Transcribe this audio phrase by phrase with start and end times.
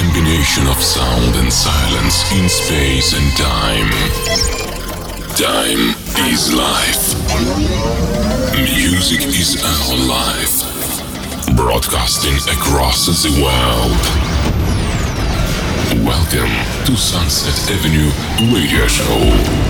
[0.00, 3.90] combination of sound and silence in space and time.
[5.36, 5.94] Time
[6.32, 7.14] is life.
[8.56, 11.54] Music is our life.
[11.54, 13.92] Broadcasting across the world.
[16.06, 16.54] Welcome
[16.86, 18.10] to Sunset Avenue
[18.54, 19.69] Radio Show.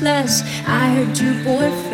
[0.00, 1.87] I heard your boyfriend